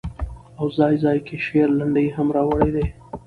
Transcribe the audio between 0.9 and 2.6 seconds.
ځاى کې شعر، لنډۍ هم را